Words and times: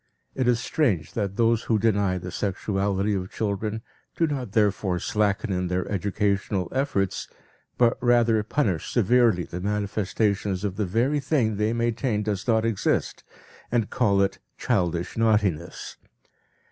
It 0.33 0.47
is 0.47 0.59
strange 0.59 1.13
that 1.13 1.35
those 1.37 1.65
who 1.65 1.77
deny 1.77 2.17
the 2.17 2.31
sexuality 2.31 3.13
of 3.13 3.29
children, 3.31 3.83
do 4.17 4.25
not 4.25 4.53
therefore 4.53 4.97
slacken 4.97 5.51
in 5.51 5.67
their 5.67 5.87
educational 5.91 6.69
efforts 6.71 7.27
but 7.77 7.99
rather 8.01 8.41
punish 8.41 8.91
severely 8.91 9.43
the 9.43 9.61
manifestations 9.61 10.63
of 10.63 10.75
the 10.75 10.87
very 10.87 11.19
thing 11.19 11.57
they 11.57 11.71
maintain 11.71 12.23
does 12.23 12.47
not 12.47 12.65
exist, 12.65 13.23
and 13.71 13.91
call 13.91 14.23
it 14.23 14.39
"childish 14.57 15.17
naughtiness." 15.17 15.97